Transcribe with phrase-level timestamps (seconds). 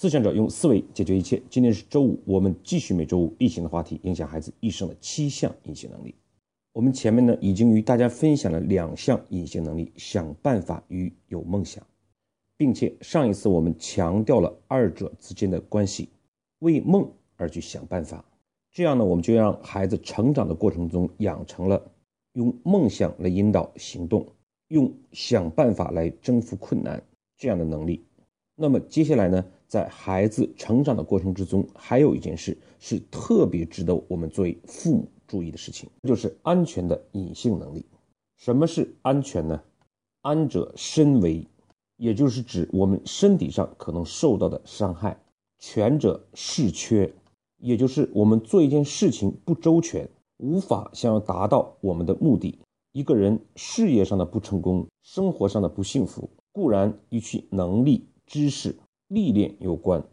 [0.00, 1.42] 思想者用思维解决一切。
[1.50, 6.14] 今天是周五，我们继续每周五例行的话题：影响孩子一生的七项隐形能力。
[6.72, 11.84] 我们前面呢已经与大家分享了两项隐形能力：想办法与有梦想，
[12.56, 16.08] 并且上一次我们强调了二者之间的关系，
[16.60, 18.24] 为梦而去想办法。
[18.70, 21.90] 这样呢，我们就让孩子成长的过程中养成了
[22.34, 24.24] 用梦想来引导行动，
[24.68, 27.02] 用想办法来征服困难
[27.36, 28.04] 这样的能力。
[28.60, 29.44] 那么接下来呢？
[29.68, 37.86] 在孩子成长的过程之中，还有一件事是特别值得我们作为父母注意的事情，就是安全的隐性能力。
[38.36, 39.62] 什么是安全呢？
[40.22, 41.46] 安者身为，
[41.98, 45.12] 也就是指我们身体上可能受到的伤害；
[45.60, 47.12] 全者事缺，
[47.58, 52.58] 也就是我们做一件事情不周全，无法想要达到我们的目的。
[52.90, 58.76] 一个人事业上的不成功，生活上的不幸福，固然与其能力、知识。
[59.10, 60.04] 历练有关，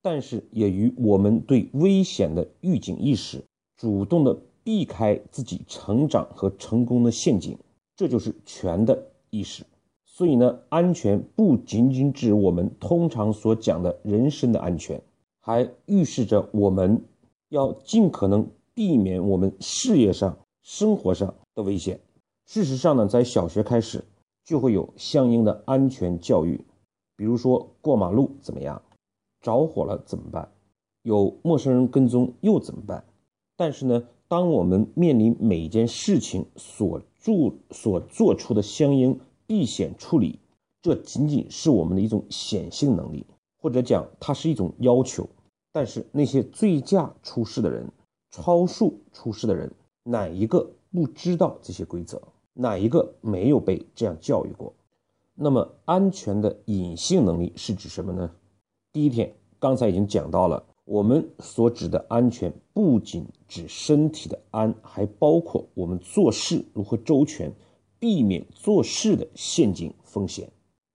[0.00, 3.42] 但是也与我们对危险的预警意识，
[3.76, 7.58] 主动的避开自己成长和成功的陷阱，
[7.96, 9.64] 这就是全的意识。
[10.04, 15.02] 所以呢，安全不仅仅指我们通常所讲的人身的安全，
[15.40, 17.02] 还预示着我们
[17.48, 21.98] 要尽可能避免我们事业上、生活上的危险。
[22.46, 24.04] 事实上呢，在小学开始
[24.44, 26.64] 就会有相应的安全教育。
[27.16, 28.82] 比如说过马路怎么样？
[29.40, 30.50] 着火了怎么办？
[31.02, 33.04] 有陌生人跟踪又怎么办？
[33.56, 40.40] 但是呢，当我们面临每件事情所做所做出的相应避险处理，
[40.82, 43.24] 这仅仅是我们的一种显性能力，
[43.62, 45.28] 或者讲它是一种要求。
[45.72, 47.90] 但是那些醉驾出事的人、
[48.30, 49.72] 超速出事的人，
[50.02, 52.20] 哪一个不知道这些规则？
[52.52, 54.72] 哪一个没有被这样教育过？
[55.38, 58.30] 那么，安全的隐性能力是指什么呢？
[58.90, 67.52] 第一点，刚才已经讲到了，我们所指的安全不仅指身体的安，还包括我们做事如何周全，
[67.98, 70.50] 避免做事的陷阱风险。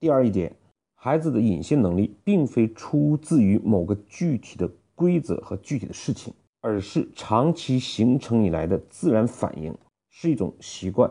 [0.00, 0.56] 第二一点，
[0.94, 6.32] 孩子的隐性能力并非出自于某个具体的规则和具体的事情，
[6.62, 9.76] 而是长期形成以来的自然反应，
[10.08, 11.10] 是一种习惯。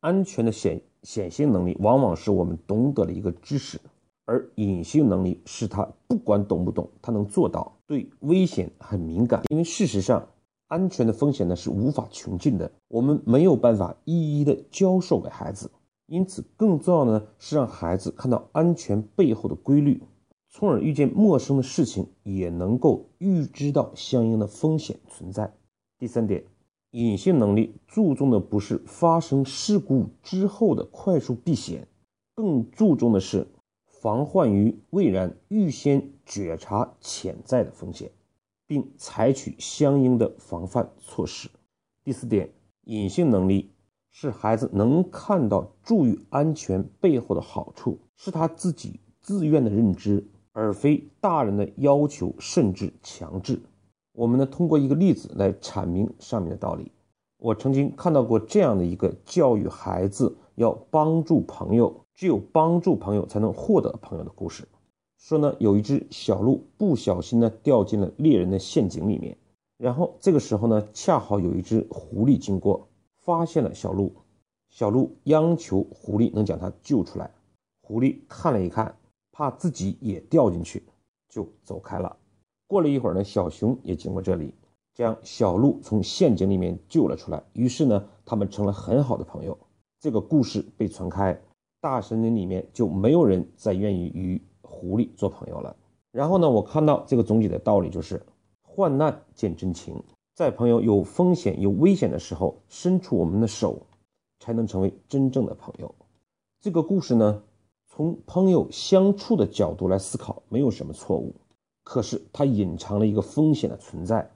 [0.00, 3.80] 安全的显显性能力往往是我们懂得了一个知识，
[4.24, 9.42] 而隐性能力是他不管懂不懂，他能做到对危险很敏感。
[9.50, 10.28] 因为事实上，
[10.68, 15.70] 安全的风险呢是无法穷尽的，我们没有办法一一的教授给孩子。
[16.06, 20.02] 因此，更重要的呢是让孩子看到安全背后的规律，
[20.48, 25.52] 从而遇见陌生的事情也能够预知到相应的风险存在。
[25.98, 26.44] 第三点。
[26.92, 31.86] 隐性能力注重的不是发生事故之后的快速避险，
[32.34, 33.46] 更注重的是
[33.84, 38.10] 防患于未然，预先觉察潜在的风险，
[38.66, 41.50] 并采取相应的防范措施。
[42.02, 42.50] 第四点，
[42.84, 43.70] 隐性能力
[44.10, 53.60] 是孩子能看到注意安全背后的好处，是他自己自愿的认知，而非大人的要求甚至强制。
[54.18, 56.90] 我们呢，通过一个例子来阐明上面的道理。
[57.36, 64.66] 我曾经看到过这样的一个教育孩子要帮助朋友，只有帮助朋友才能获得朋友的故事。
[65.18, 69.38] 说呢，有一只小鹿不小心呢掉进了猎人的陷阱里面，
[69.76, 72.88] 然后这个时候呢，恰好有一只狐狸经过，
[73.20, 74.12] 发现了小鹿。
[74.68, 77.30] 小鹿央求狐狸能将它救出来。
[77.82, 78.92] 狐狸看了一看，
[79.30, 80.82] 怕自己也掉进去，
[81.28, 82.16] 就走开了。
[82.68, 84.54] 过了一会儿呢，小熊也经过这里，
[84.94, 87.42] 将小鹿从陷阱里面救了出来。
[87.54, 89.58] 于是呢，他们成了很好的朋友。
[89.98, 91.40] 这个故事被传开，
[91.80, 95.74] 大森林里面就没有人再愿意与狐狸做朋友了。
[96.12, 98.22] 然后呢，我看到这个总体的道理就是：
[98.60, 100.02] 患难见真情，
[100.34, 103.86] 在朋友有风险、有危险的时候，伸出我们的手，
[104.40, 105.94] 才能成为真正的朋友。
[106.60, 107.42] 这个故事呢，
[107.86, 111.34] 从朋友相处的角度来思考，没有什么错误。
[111.88, 114.30] 可是它隐藏了一个风险的存在。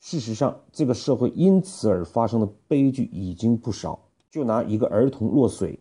[0.00, 4.00] 事实上，这个社会因此而发生的悲剧已经不少。
[4.30, 5.78] 就拿一个儿童落水，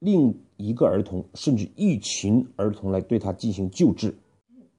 [0.00, 4.18] 另一个儿童甚至一群儿童来对他进行救治，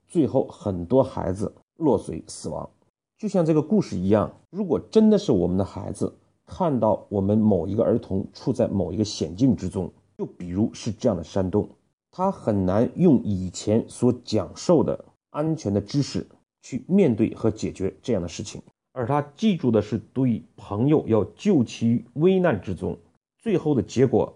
[0.06, 2.70] 最后很多孩子落水死亡。
[3.18, 6.14] 就像这个故事一样，如果真的是我们的孩子
[6.46, 11.70] 看到我们某一个儿童处在某一个险境之中，就比如是这样的山洞，
[12.12, 15.06] 他很难用以前所讲授的。
[15.36, 16.26] 安全的知识
[16.62, 18.62] 去面对和解决这样的事情，
[18.94, 22.98] 而他记住的是对朋友要救其于危难之中，
[23.38, 24.34] 最后的结果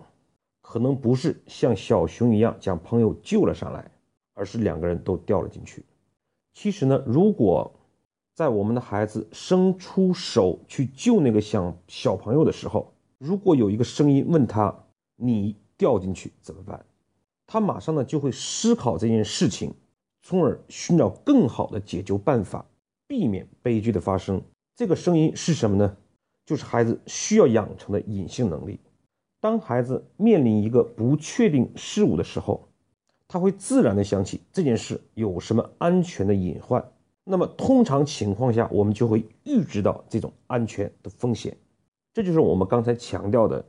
[0.61, 3.89] 可能不是像小熊一样将朋友救了上来，
[4.33, 5.85] 而是两个人都掉了进去。
[6.53, 7.71] 其实呢，如果
[8.35, 14.73] 在我们的孩子伸出手去救那个小小朋友的时候，如果有一个声音问他
[15.15, 16.85] ：“你掉进去怎么办？”
[17.47, 19.73] 他马上呢就会思考这件事情，
[20.21, 22.65] 从而寻找更好的解决办法，
[23.07, 24.41] 避免悲剧的发生。
[24.75, 25.97] 这个声音是什么呢？
[26.45, 28.79] 就是孩子需要养成的隐性能力。
[29.39, 32.67] 当孩子面临一个不确定事物的时候，
[33.27, 36.91] 他会自然的想起这件事有什么安全的隐患。
[37.23, 41.55] 那么通常情况下，我们就会预知到这种安全的风险。
[42.13, 43.63] 这就是我们刚才强调的，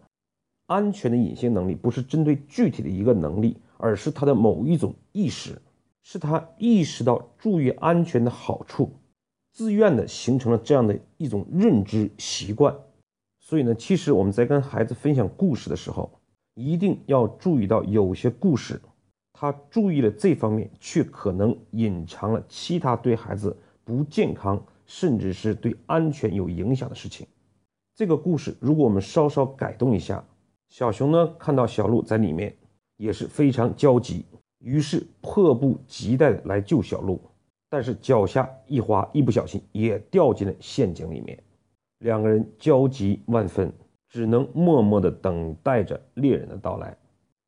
[0.67, 5.61] 安全的隐性能力不是针对具体的一个能力，而是他的某一种意识，
[6.03, 8.93] 是他意识到注意安全的好处，
[9.53, 12.77] 自愿的形成了这样的一种认知习惯。
[13.39, 16.21] 所以呢，其实我们在跟孩子分享故事的时候，
[16.55, 18.81] 一定要注意到有些故事。
[19.33, 27.27] 他注意了这方面，却可能隐藏了其他对孩子不健康，甚至是对安全有影响的事情。
[27.95, 30.23] 这个故事，如果我们稍稍改动一下，
[30.69, 32.55] 小熊呢看到小鹿在里面，
[32.99, 34.25] 也是非常焦急，
[34.61, 37.21] 于是迫不及待的来救小鹿，
[37.69, 41.43] 但是脚下一滑，一不小心也掉进了陷阱里面。
[41.99, 43.73] 两个人焦急万分，
[44.09, 46.97] 只能默默的等待着猎人的到来。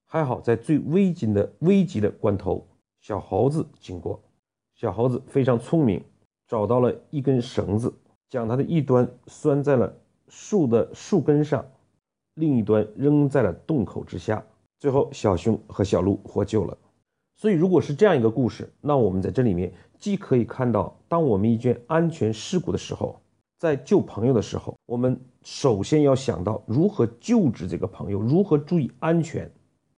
[0.07, 2.67] 还好，在最危急的危急的关头，
[3.01, 4.23] 小猴子经过。
[4.75, 6.03] 小猴子非常聪明，
[6.47, 7.93] 找到了一根绳子，
[8.29, 9.95] 将它的一端拴在了
[10.29, 11.65] 树的树根上，
[12.35, 14.45] 另一端扔在了洞口之下。
[14.79, 16.77] 最后，小熊和小鹿获救了。
[17.43, 23.21] 所以，如果是这样一个故事，那我们在这里面既可以看到，当我们遇见安全事故的时候，
[23.59, 29.51] 在救朋友的时候，我们首先要想到如何救治这个朋友，如何注意安全。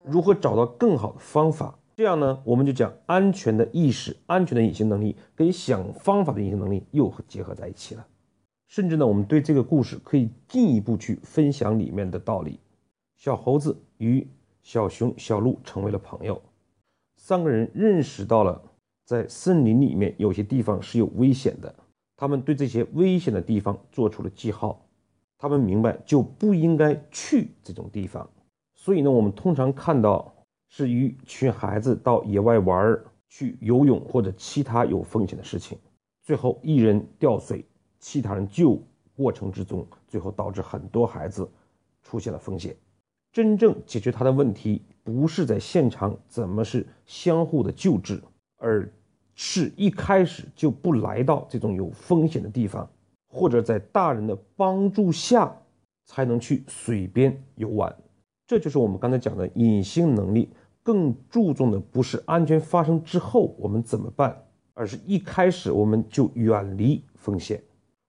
[0.02, 1.78] 如何找到更好的方法？
[1.96, 8.06] 这样呢，我们就讲安全的意识、安全的隐形能力跟想方法的隐形能力又结合在一起了。
[8.68, 12.58] 甚至呢，我们对这个故事可以进一步去分享里面的道理。
[13.18, 14.26] 小猴子与
[14.62, 16.40] 小熊、小鹿成为了朋友，
[17.16, 18.62] 三个人认识到了
[19.04, 21.74] 在森林里面有些地方是有危险的，
[22.16, 24.86] 他们对这些危险的地方做出了记号，
[25.38, 28.28] 他们明白就不应该去这种地方。
[28.74, 30.34] 所以呢，我们通常看到
[30.68, 35.78] 是一群孩子到野外玩儿、去游泳或者其他有风险的事情，
[36.22, 37.64] 最后一人掉水，
[37.98, 38.78] 其他人救
[39.14, 41.48] 过程之中，最后导致很多孩子
[42.02, 42.76] 出现了风险。
[43.32, 48.20] 真正解决他的问题，不是在现场怎么是相互的救治，
[48.56, 48.90] 而
[49.34, 52.88] 是一开始就不来到这种有风险的地方，
[53.28, 55.54] 或者在大人的帮助下
[56.06, 57.94] 才能去水边游玩。
[58.46, 60.48] 这就是我们刚才讲的隐性能力，
[60.82, 64.42] 更注重的不是安全发生之后我们怎么办，
[64.72, 67.62] 而是一开始我们就远离风险。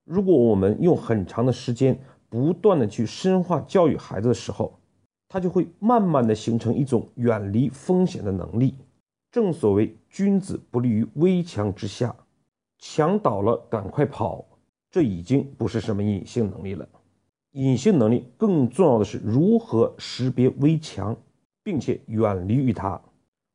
[0.03, 1.99] 如果我们用很长的时间
[2.29, 4.77] 不断的去深化教育孩子的时候，
[5.35, 8.73] 他就会慢慢的形成一种远离风险的能力。
[9.29, 12.15] 正所谓君子不立于危墙之下，
[12.79, 14.45] 墙倒了赶快跑，
[14.89, 16.87] 这已经不是什么隐性能力了。
[17.51, 21.13] 隐性能力更重要的是如何识别危墙，
[21.61, 23.01] 并且远离于它。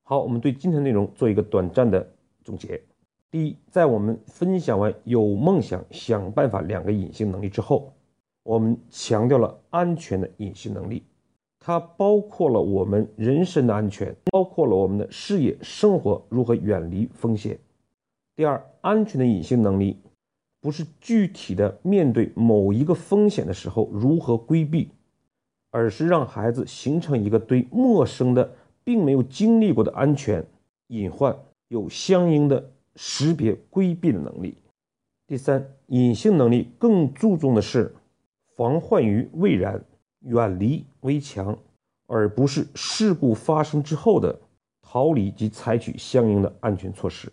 [0.02, 2.06] 好，我们对今天内容做一个短暂的
[2.44, 2.78] 总结。
[3.30, 7.90] 第一，在我们分享完有梦想、想办法两个隐性能力之后，
[8.42, 11.02] 我们强调了安全的隐性能力，
[11.60, 17.56] 它包括了我们人身的安全，包括了我们的事业、生活如何远离风险。
[18.34, 19.96] 第二，安全的隐性能力。
[20.62, 24.90] 不是具体的面对某一个风险的时候如何规避，
[25.70, 28.52] 而是让孩子形成一个对陌生的、
[28.84, 30.44] 并没有经历过的安全
[30.88, 31.34] 隐患
[31.68, 34.58] 有相应的识别规避的能力。
[35.26, 37.94] 第三，隐性能力更注重的是
[38.54, 39.82] 防患于未然，
[40.20, 41.56] 远离危墙，
[42.06, 44.38] 而不是事故发生之后的
[44.82, 47.32] 逃离及采取相应的安全措施。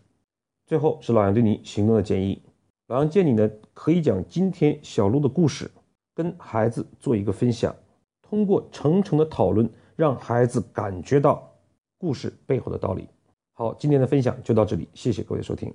[0.66, 2.42] 最后是老杨对你行动的建议。
[2.88, 5.70] 老杨建议呢，可以讲今天小鹿的故事，
[6.14, 7.76] 跟孩子做一个分享，
[8.22, 11.52] 通过层层的讨论，让孩子感觉到
[11.98, 13.08] 故事背后的道理。
[13.54, 15.74] 好，今天的分享就到这里，谢谢各位收听。